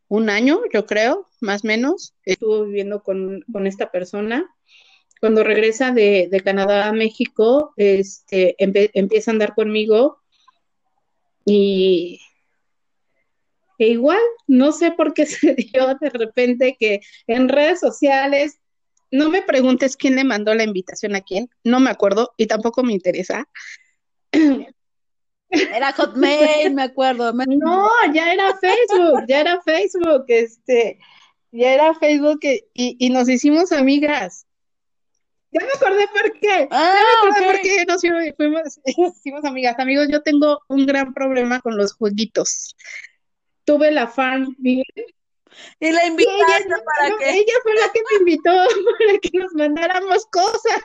[0.08, 4.50] un año, yo creo, más o menos, estuvo viviendo con, con esta persona.
[5.22, 10.20] Cuando regresa de, Canadá a México, este, empieza a andar conmigo
[11.46, 12.20] y
[13.80, 18.59] e igual, no sé por qué se dio de repente que en redes sociales,
[19.12, 22.84] no me preguntes quién le mandó la invitación a quién, no me acuerdo y tampoco
[22.84, 23.48] me interesa.
[25.50, 27.34] Era Hotmail, me acuerdo.
[27.34, 31.00] No, ya era Facebook, ya era Facebook, este,
[31.52, 34.46] ya era Facebook y, y nos hicimos amigas.
[35.52, 36.68] Ya me acordé por qué.
[36.70, 38.02] Ah, ya me acordé por qué nos
[38.36, 38.80] fuimos,
[39.24, 39.80] fuimos amigas.
[39.80, 42.76] Amigos, yo tengo un gran problema con los jueguitos.
[43.64, 44.56] Tuve la fan
[45.80, 47.30] Y la invitaste para que.
[47.30, 48.52] Ella fue la que me invitó
[49.00, 50.82] para que nos mandáramos cosas.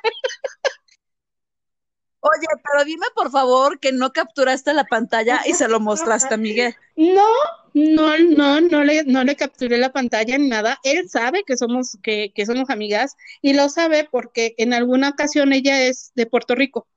[2.26, 6.38] Oye, pero dime por favor que no capturaste la pantalla y se lo mostraste a
[6.38, 6.74] Miguel.
[6.96, 7.28] No,
[7.74, 10.78] no, no, no le, no le capturé la pantalla ni nada.
[10.84, 15.52] Él sabe que somos, que, que somos amigas y lo sabe porque en alguna ocasión
[15.52, 16.88] ella es de Puerto Rico.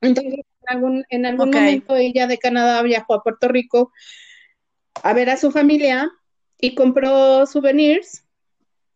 [0.00, 3.92] Entonces, en algún, en algún momento ella de Canadá viajó a Puerto Rico
[5.04, 6.10] a ver a su familia
[6.60, 8.24] y compró souvenirs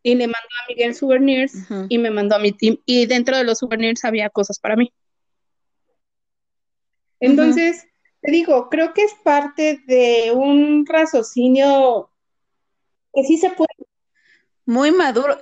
[0.02, 1.54] y le mandó a Miguel souvenirs
[1.88, 4.92] y me mandó a mi team y dentro de los souvenirs había cosas para mí.
[7.20, 7.86] Entonces,
[8.20, 12.10] te digo, creo que es parte de un raciocinio
[13.12, 13.70] que sí se puede.
[14.66, 15.38] Muy maduro.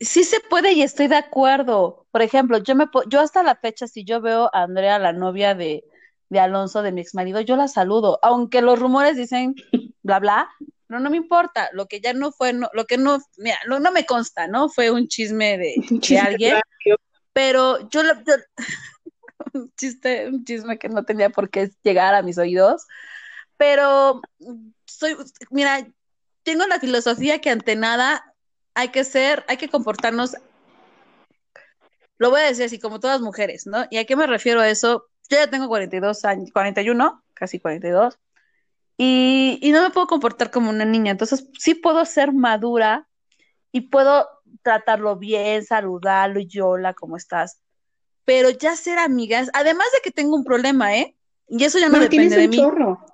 [0.00, 2.06] Sí se puede y estoy de acuerdo.
[2.10, 5.54] Por ejemplo, yo me yo hasta la fecha, si yo veo a Andrea, la novia
[5.54, 5.84] de,
[6.28, 9.54] de Alonso, de mi ex marido, yo la saludo, aunque los rumores dicen
[10.02, 10.48] bla bla,
[10.92, 13.80] no, no me importa, lo que ya no fue, no, lo que no, mira, no,
[13.80, 14.68] no me consta, ¿no?
[14.68, 15.74] Fue un chisme de,
[16.20, 16.60] alguien,
[17.32, 18.02] pero yo,
[19.54, 22.86] un chiste, un chisme que no tenía por qué llegar a mis oídos,
[23.56, 24.20] pero
[24.84, 25.16] soy,
[25.50, 25.86] mira,
[26.42, 28.34] tengo la filosofía que ante nada
[28.74, 30.36] hay que ser, hay que comportarnos,
[32.18, 33.86] lo voy a decir así, como todas mujeres, ¿no?
[33.90, 35.06] ¿Y a qué me refiero a eso?
[35.30, 38.18] Yo ya tengo 42 años, 41, casi 42,
[39.04, 43.08] y, y no me puedo comportar como una niña, entonces sí puedo ser madura
[43.72, 44.28] y puedo
[44.62, 47.60] tratarlo bien, saludarlo y hola, ¿cómo estás?
[48.24, 51.16] Pero ya ser amigas, además de que tengo un problema, ¿eh?
[51.48, 52.56] Y eso ya no, depende de mí.
[52.56, 53.04] Chorro.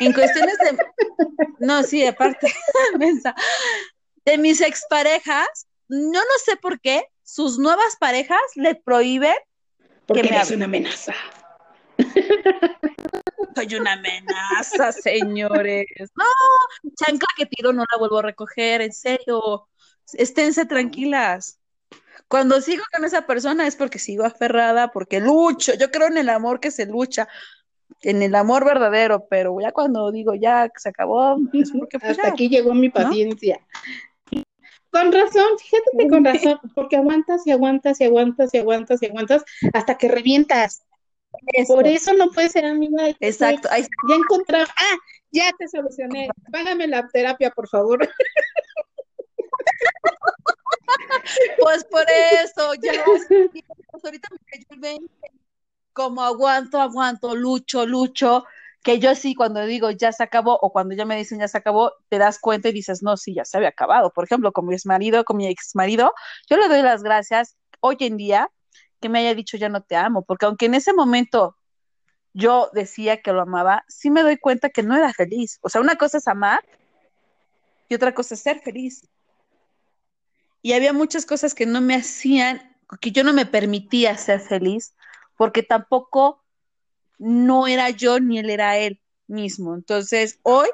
[0.00, 0.76] En cuestiones de.
[1.60, 2.52] No, sí, aparte,
[4.26, 9.36] de mis exparejas, no no sé por qué, sus nuevas parejas le prohíben
[10.04, 11.14] Porque que me eres una amenaza.
[13.54, 15.86] Soy una amenaza, señores.
[16.16, 16.24] No,
[16.96, 19.68] chancla que tiro no la vuelvo a recoger, en serio.
[20.14, 21.58] Esténse tranquilas.
[22.28, 25.74] Cuando sigo con esa persona es porque sigo aferrada, porque lucho.
[25.74, 27.28] Yo creo en el amor que se lucha,
[28.00, 32.12] en el amor verdadero, pero ya cuando digo ya que se acabó, es porque pues,
[32.12, 33.60] Hasta aquí llegó mi paciencia.
[34.90, 39.06] Con razón, fíjate que con razón, porque aguantas y aguantas y aguantas y aguantas y
[39.06, 40.84] aguantas hasta que revientas.
[41.66, 43.68] Por eso no puede ser amiga de Exacto.
[44.08, 44.96] Ya encontré, ah,
[45.30, 46.28] ya te solucioné.
[46.50, 48.08] Págame la terapia, por favor.
[51.60, 52.04] Pues por
[52.44, 55.14] eso, ya pues ahorita me cayó el 20.
[55.92, 58.44] Como aguanto, aguanto, lucho, lucho,
[58.82, 61.58] que yo sí cuando digo ya se acabó o cuando ya me dicen ya se
[61.58, 64.10] acabó, te das cuenta y dices, no, sí, ya se había acabado.
[64.10, 66.12] Por ejemplo, con mi ex marido, con mi ex marido,
[66.48, 68.50] yo le doy las gracias hoy en día
[69.02, 71.58] que me haya dicho ya no te amo, porque aunque en ese momento
[72.32, 75.58] yo decía que lo amaba, sí me doy cuenta que no era feliz.
[75.60, 76.64] O sea, una cosa es amar
[77.90, 79.06] y otra cosa es ser feliz.
[80.62, 84.94] Y había muchas cosas que no me hacían, que yo no me permitía ser feliz,
[85.36, 86.42] porque tampoco
[87.18, 89.74] no era yo ni él era él mismo.
[89.74, 90.68] Entonces, hoy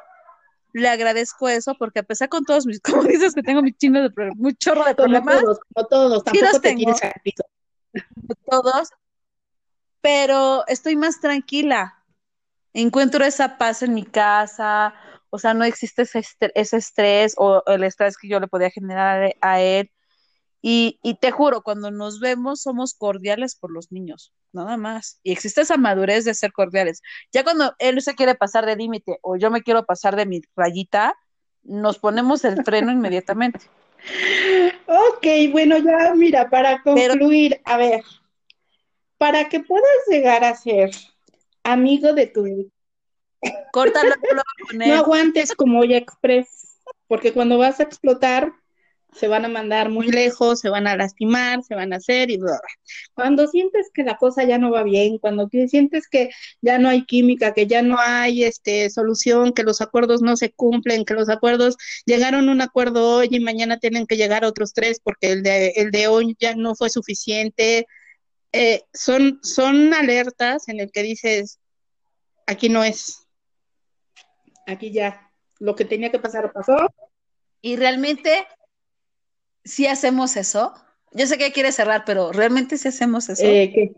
[0.72, 4.02] le agradezco eso porque a pesar con todos mis, como dices que tengo mi chino
[4.02, 6.74] de muy chorro de problemas, como todos, como todos, tampoco te
[8.48, 8.90] todos,
[10.00, 12.04] pero estoy más tranquila.
[12.72, 14.94] Encuentro esa paz en mi casa,
[15.30, 19.60] o sea, no existe ese, estrés o el estrés que yo le podía generar a
[19.60, 19.90] él.
[20.60, 25.20] Y, y, te juro, cuando nos vemos somos cordiales por los niños, nada más.
[25.22, 27.00] Y existe esa madurez de ser cordiales.
[27.32, 30.40] Ya cuando él se quiere pasar de límite o yo me quiero pasar de mi
[30.56, 31.14] rayita,
[31.62, 33.60] nos ponemos el freno inmediatamente.
[34.86, 38.02] Ok, bueno, ya mira, para concluir, a ver,
[39.18, 40.90] para que puedas llegar a ser
[41.62, 42.70] amigo de tu
[43.72, 44.14] Córtalo,
[44.70, 48.52] no aguantes como ya express, porque cuando vas a explotar,
[49.12, 52.36] se van a mandar muy lejos, se van a lastimar, se van a hacer y
[52.36, 52.60] bla,
[53.14, 57.04] Cuando sientes que la cosa ya no va bien, cuando sientes que ya no hay
[57.04, 61.28] química, que ya no hay este solución, que los acuerdos no se cumplen, que los
[61.28, 65.42] acuerdos llegaron a un acuerdo hoy y mañana tienen que llegar otros tres porque el
[65.42, 67.86] de, el de hoy ya no fue suficiente,
[68.52, 71.58] eh, son, son alertas en el que dices,
[72.46, 73.26] aquí no es,
[74.66, 76.76] aquí ya, lo que tenía que pasar pasó.
[77.60, 78.46] Y realmente
[79.64, 80.74] si hacemos eso?
[81.12, 83.42] Yo sé que quiere cerrar, pero ¿realmente si hacemos eso?
[83.44, 83.92] Eh,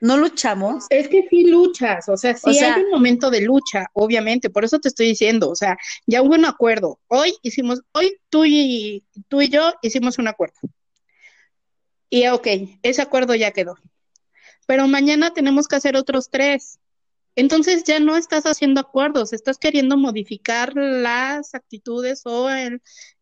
[0.00, 0.86] ¿No luchamos?
[0.90, 4.78] Es que sí luchas, o sea, sí hay un momento de lucha, obviamente, por eso
[4.78, 7.00] te estoy diciendo, o sea, ya hubo un acuerdo.
[7.08, 10.54] Hoy hicimos, hoy tú y, tú y yo hicimos un acuerdo.
[12.10, 12.46] Y ok,
[12.82, 13.76] ese acuerdo ya quedó.
[14.66, 16.78] Pero mañana tenemos que hacer otros tres.
[17.38, 22.48] Entonces ya no estás haciendo acuerdos, estás queriendo modificar las actitudes o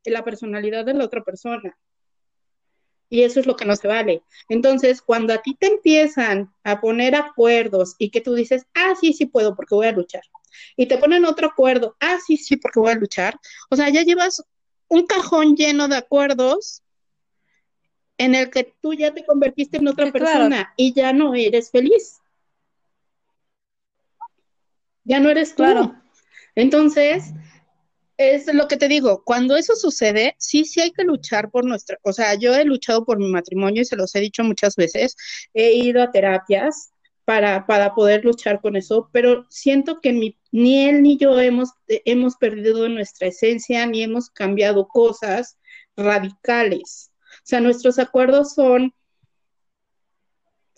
[0.06, 1.76] la personalidad de la otra persona.
[3.10, 4.22] Y eso es lo que no se vale.
[4.48, 9.12] Entonces, cuando a ti te empiezan a poner acuerdos y que tú dices, ah, sí,
[9.12, 10.22] sí puedo porque voy a luchar,
[10.78, 14.00] y te ponen otro acuerdo, ah, sí, sí, porque voy a luchar, o sea, ya
[14.00, 14.42] llevas
[14.88, 16.82] un cajón lleno de acuerdos
[18.16, 22.22] en el que tú ya te convertiste en otra persona y ya no eres feliz
[25.06, 25.94] ya no eres claro.
[26.54, 27.32] Entonces,
[28.18, 31.98] es lo que te digo, cuando eso sucede, sí, sí hay que luchar por nuestra,
[32.02, 35.16] o sea, yo he luchado por mi matrimonio y se los he dicho muchas veces,
[35.54, 36.90] he ido a terapias
[37.24, 41.70] para, para poder luchar con eso, pero siento que ni, ni él ni yo hemos,
[41.88, 45.58] hemos perdido nuestra esencia, ni hemos cambiado cosas
[45.96, 47.10] radicales.
[47.38, 48.94] O sea, nuestros acuerdos son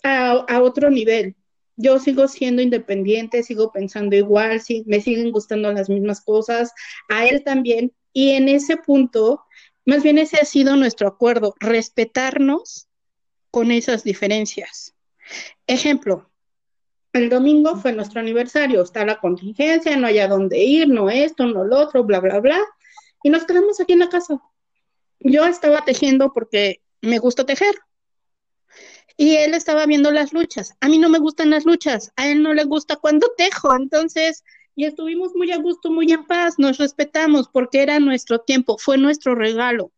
[0.03, 1.35] a, a otro nivel
[1.79, 6.73] yo sigo siendo independiente, sigo pensando igual, me siguen gustando las mismas cosas,
[7.07, 9.45] a él también, y en ese punto,
[9.85, 12.89] más bien ese ha sido nuestro acuerdo, respetarnos
[13.49, 14.93] con esas diferencias.
[15.67, 16.29] Ejemplo,
[17.13, 21.45] el domingo fue nuestro aniversario, está la contingencia, no hay a dónde ir, no esto,
[21.45, 22.59] no lo otro, bla, bla, bla,
[23.23, 24.41] y nos quedamos aquí en la casa.
[25.21, 27.73] Yo estaba tejiendo porque me gusta tejer,
[29.19, 30.77] y él estaba viendo las luchas.
[30.79, 34.45] A mí no me gustan las luchas, a él no le gusta cuando tejo, entonces,
[34.75, 38.97] y estuvimos muy a gusto, muy en paz, nos respetamos porque era nuestro tiempo, fue
[38.97, 39.91] nuestro regalo.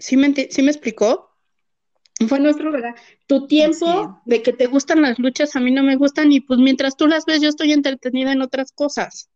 [0.00, 1.30] ¿Sí me, ¿sí me explicó?
[2.26, 2.96] Fue nuestro regalo.
[3.28, 6.58] Tu tiempo de que te gustan las luchas, a mí no me gustan y pues
[6.58, 9.30] mientras tú las ves, yo estoy entretenida en otras cosas.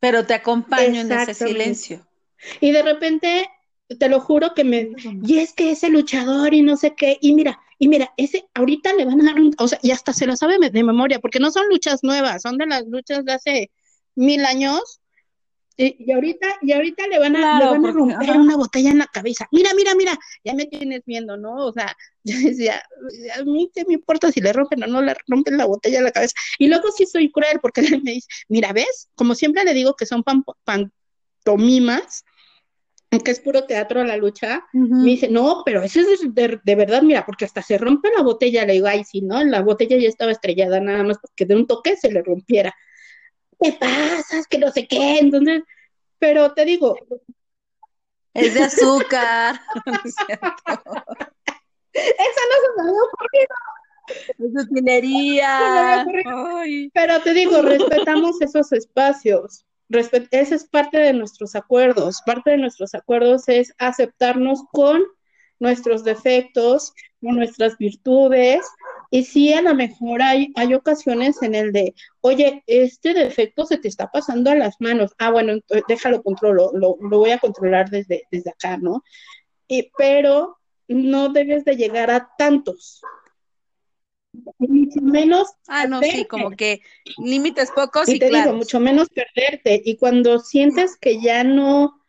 [0.00, 2.04] Pero te acompaño en ese silencio.
[2.60, 3.48] Y de repente
[3.88, 4.90] te lo juro que me,
[5.22, 8.94] y es que ese luchador y no sé qué, y mira, y mira, ese ahorita
[8.94, 11.40] le van a dar un, o sea, y hasta se lo sabe de memoria, porque
[11.40, 13.70] no son luchas nuevas, son de las luchas de hace
[14.14, 15.00] mil años,
[15.76, 19.06] y, ahorita, y ahorita le van a, le van a romper una botella en la
[19.06, 19.48] cabeza.
[19.50, 21.66] Mira, mira, mira, ya me tienes viendo, ¿no?
[21.66, 22.80] O sea, yo decía,
[23.36, 26.04] a mí qué me importa si le rompen o no le rompen la botella en
[26.04, 26.34] la cabeza.
[26.60, 29.10] Y luego sí soy cruel porque él me dice, mira, ¿ves?
[29.16, 30.22] Como siempre le digo que son
[30.64, 32.24] pantomimas,
[33.20, 37.02] que es puro teatro a la lucha, me dice, no, pero eso es de, verdad,
[37.02, 39.42] mira, porque hasta se rompe la botella, le digo, ay, sí, ¿no?
[39.44, 42.74] La botella ya estaba estrellada, nada más porque de un toque se le rompiera.
[43.60, 44.42] ¿Qué pasa?
[44.48, 45.62] que no sé qué, entonces,
[46.18, 46.96] pero te digo.
[48.32, 49.60] Es de azúcar.
[51.94, 53.56] Esa no se me había ocurrido.
[54.38, 56.06] Es de utilería.
[56.92, 62.22] Pero te digo, respetamos esos espacios esa es parte de nuestros acuerdos.
[62.24, 65.02] Parte de nuestros acuerdos es aceptarnos con
[65.60, 68.60] nuestros defectos, con nuestras virtudes.
[69.10, 73.78] Y sí, a lo mejor hay, hay ocasiones en el de, oye, este defecto se
[73.78, 75.12] te está pasando a las manos.
[75.18, 79.04] Ah, bueno, déjalo controlo, lo, lo voy a controlar desde, desde acá, ¿no?
[79.68, 83.00] Y, pero no debes de llegar a tantos,
[84.58, 85.48] mucho menos.
[85.68, 86.80] Ah, no, sí, como que
[87.18, 89.82] límites pocos y, te digo, mucho menos perderte.
[89.84, 92.00] Y cuando sientes que ya no,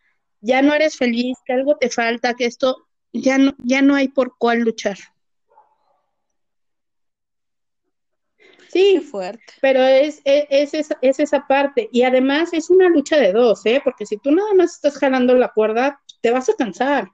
[0.41, 4.07] ya no eres feliz, que algo te falta, que esto ya no, ya no hay
[4.07, 4.97] por cuál luchar.
[8.75, 9.53] Sí, fuerte.
[9.61, 11.87] pero es, es, es, es, esa parte.
[11.93, 13.79] Y además es una lucha de dos, ¿eh?
[13.81, 17.09] Porque si tú nada más estás jalando la cuerda, te vas a cansar.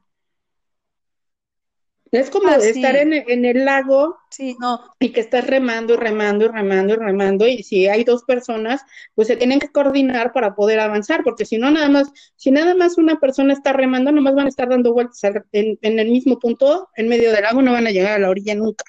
[2.12, 3.14] Es como ah, estar en,
[3.46, 4.82] el lago sí, no.
[5.00, 8.82] y que estás remando y remando y remando y remando y si hay dos personas,
[9.16, 12.76] pues se tienen que coordinar para poder avanzar, porque si no nada más, si nada
[12.76, 16.38] más una persona está remando, nomás van a estar dando vueltas en, en el mismo
[16.38, 18.84] punto, en medio del lago, no van a llegar a la orilla nunca.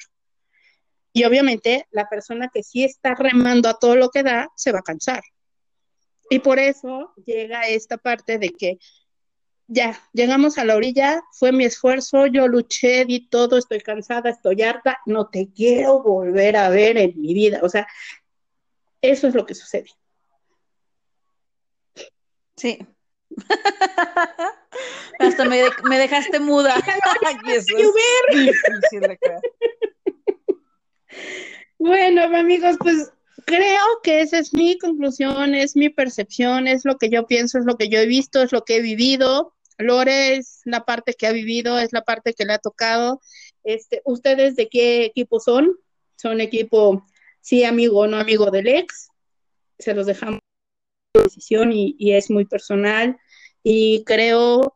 [1.12, 4.80] Y obviamente la persona que sí está remando a todo lo que da, se va
[4.80, 5.22] a cansar.
[6.28, 8.78] Y por eso llega esta parte de que
[9.72, 14.62] ya, llegamos a la orilla, fue mi esfuerzo, yo luché, di todo, estoy cansada, estoy
[14.62, 17.60] harta, no te quiero volver a ver en mi vida.
[17.62, 17.86] O sea,
[19.00, 19.88] eso es lo que sucede.
[22.56, 22.78] Sí.
[25.18, 26.74] Hasta me, dejaste muda.
[31.78, 33.10] bueno, amigos, pues
[33.46, 37.64] creo que esa es mi conclusión, es mi percepción, es lo que yo pienso, es
[37.64, 39.51] lo que yo he visto, es lo que he vivido.
[39.78, 43.20] Lore es la parte que ha vivido, es la parte que le ha tocado.
[43.64, 45.76] Este, ¿Ustedes de qué equipo son?
[46.16, 47.04] ¿Son equipo,
[47.40, 49.08] sí, amigo o no amigo del ex?
[49.78, 50.40] Se los dejamos
[51.14, 53.18] decisión y, y es muy personal
[53.62, 54.74] y creo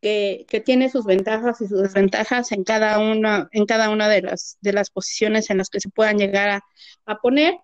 [0.00, 4.22] que, que, tiene sus ventajas y sus desventajas en cada una, en cada una de
[4.22, 6.64] las, de las posiciones en las que se puedan llegar a,
[7.06, 7.58] a poner.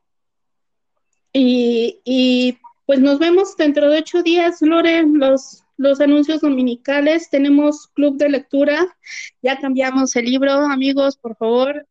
[1.33, 7.89] Y, y, pues nos vemos dentro de ocho días, Lore, los los anuncios dominicales, tenemos
[7.89, 8.97] club de lectura,
[9.43, 11.87] ya cambiamos el libro, amigos, por favor.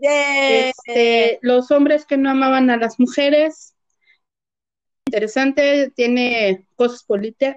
[0.00, 3.74] Este, los hombres que no amaban a las mujeres.
[5.06, 7.04] Interesante, tiene cosas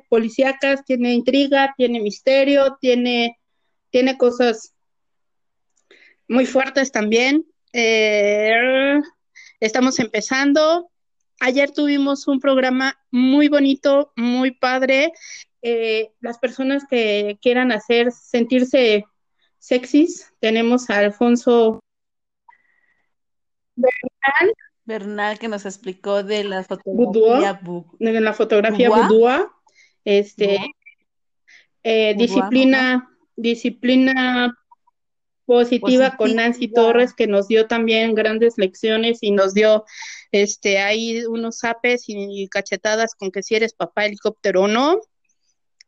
[0.09, 3.39] policíacas, tiene intriga, tiene misterio, tiene,
[3.89, 4.73] tiene cosas
[6.27, 7.45] muy fuertes también.
[7.73, 8.99] Eh,
[9.59, 10.91] estamos empezando,
[11.39, 15.13] ayer tuvimos un programa muy bonito, muy padre.
[15.61, 19.05] Eh, las personas que quieran hacer sentirse
[19.59, 21.79] sexys, tenemos a Alfonso
[23.75, 24.53] Bernal,
[24.85, 27.59] Bernal que nos explicó de la fotografía
[27.99, 29.51] de la fotografía Budua,
[30.05, 30.59] este
[31.83, 34.57] eh, disciplina disciplina
[35.45, 39.85] positiva, con Nancy Torres que nos dio también grandes lecciones y nos dio
[40.31, 44.99] este ahí unos apes y, cachetadas con que si eres papá helicóptero o no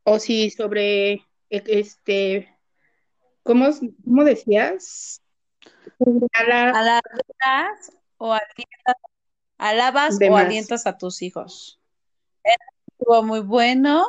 [0.03, 2.47] o si sobre e, este
[3.43, 3.69] ¿cómo,
[4.05, 5.21] cómo decías?
[6.33, 7.01] Alabas
[8.17, 8.95] o alientas,
[9.57, 11.79] alabas o alientas a tus hijos.
[12.99, 14.05] Estuvo muy bueno.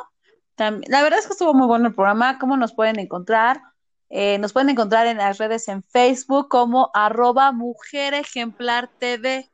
[0.57, 2.37] la verdad es que estuvo muy bueno el programa.
[2.37, 3.61] ¿Cómo nos pueden encontrar?
[4.09, 9.49] Eh, nos pueden encontrar en las redes en Facebook como arroba Mujer Ejemplar TV.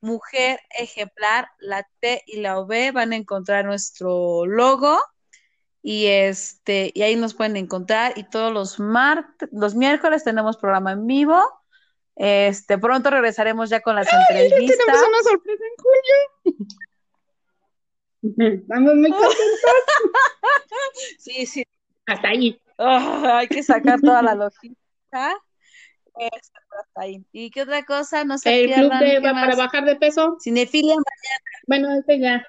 [0.00, 4.98] Mujer Ejemplar, la T y la V van a encontrar nuestro logo
[5.82, 10.92] y este y ahí nos pueden encontrar y todos los martes, los miércoles tenemos programa
[10.92, 11.42] en vivo.
[12.16, 14.78] Este, pronto regresaremos ya con las entrevistas.
[14.78, 16.66] tenemos una sorpresa en julio.
[18.62, 19.38] Estamos muy contentos.
[21.18, 21.64] sí, sí.
[22.06, 25.36] Hasta ahí hay que sacar toda la logística.
[27.32, 28.24] ¿Y qué otra cosa?
[28.24, 28.64] No sé.
[28.64, 30.36] El club de, para bajar de peso.
[30.40, 31.44] Cinefilia mañana.
[31.66, 32.46] Bueno, ese ya.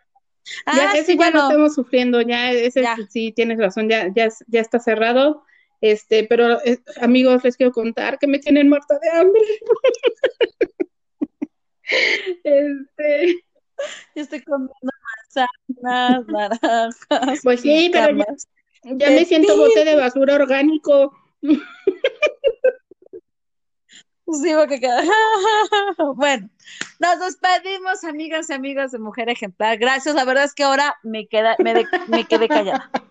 [0.65, 4.59] Ah, ya, ese ya lo estamos sufriendo, ya, ese sí tienes razón, ya, ya, ya
[4.59, 5.43] está cerrado.
[5.81, 9.41] Este, pero eh, amigos, les quiero contar que me tienen muerta de hambre.
[12.43, 13.43] este.
[14.15, 14.75] Yo estoy comiendo
[15.81, 16.27] manzanas,
[16.61, 17.39] naranjas.
[17.43, 18.25] Pues sí, pero ya,
[18.83, 21.13] ya me siento bote de basura orgánico.
[24.33, 24.79] Sí, porque
[26.15, 26.49] bueno,
[26.99, 29.77] nos despedimos, amigas y amigos de Mujer Ejemplar.
[29.77, 32.89] Gracias, la verdad es que ahora me, queda, me, me quedé callada.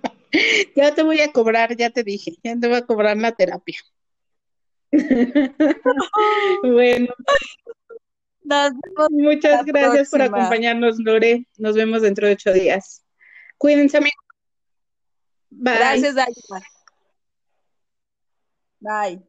[0.77, 3.81] Ya te voy a cobrar, ya te dije, ya te voy a cobrar la terapia.
[6.63, 7.09] bueno.
[9.11, 11.49] Muchas gracias por acompañarnos, Lore.
[11.59, 13.05] Nos vemos dentro de ocho días.
[13.59, 14.30] Cuídense, amigos.
[15.51, 15.79] Bye.
[15.79, 16.15] Gracias,
[18.81, 19.23] Bye.